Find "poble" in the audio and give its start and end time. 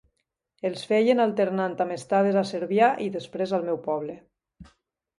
3.89-4.21